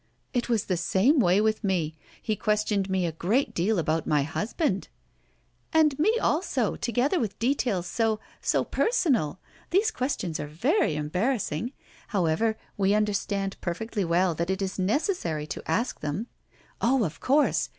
"It 0.33 0.49
was 0.49 0.65
the 0.65 0.77
same 0.77 1.19
way 1.19 1.39
with 1.41 1.63
me. 1.63 1.95
He 2.19 2.35
questioned 2.35 2.89
me 2.89 3.05
a 3.05 3.11
great 3.11 3.53
deal 3.53 3.77
about 3.77 4.07
my 4.07 4.23
husband!" 4.23 4.87
"And 5.71 5.99
me, 5.99 6.17
also 6.19 6.75
together 6.75 7.19
with 7.19 7.37
details 7.37 7.85
so 7.85 8.19
so 8.41 8.63
personal! 8.63 9.39
These 9.69 9.91
questions 9.91 10.39
are 10.39 10.47
very 10.47 10.95
embarrassing. 10.95 11.73
However, 12.07 12.57
we 12.77 12.95
understand 12.95 13.61
perfectly 13.61 14.03
well 14.03 14.33
that 14.33 14.49
it 14.49 14.63
is 14.63 14.79
necessary 14.79 15.45
to 15.45 15.61
ask 15.69 15.99
them." 15.99 16.25
"Oh! 16.81 17.03
of 17.03 17.19
course. 17.19 17.69